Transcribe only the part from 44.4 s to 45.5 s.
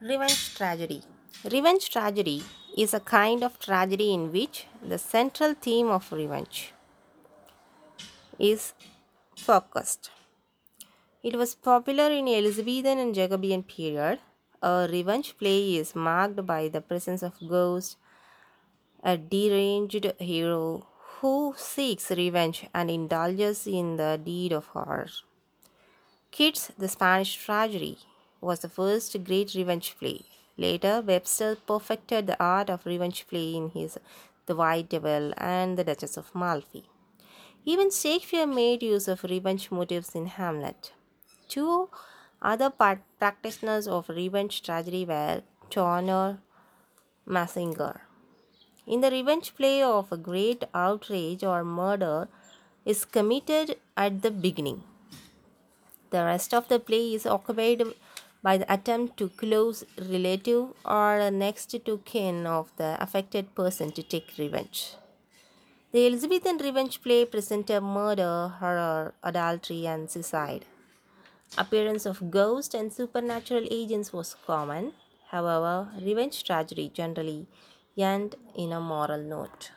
tragedy were